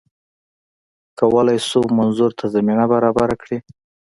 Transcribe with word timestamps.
کولای 1.19 1.57
شو 1.67 1.81
منظور 1.97 2.31
ته 2.39 2.45
زمینه 2.55 2.85
برابره 2.93 3.35
کړي 3.41 3.57